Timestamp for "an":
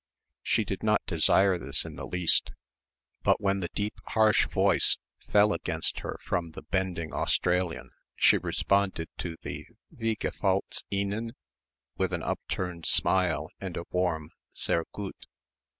12.13-12.23